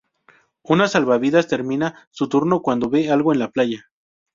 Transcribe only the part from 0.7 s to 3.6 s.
salvavidas termina su turno cuando ve algo en la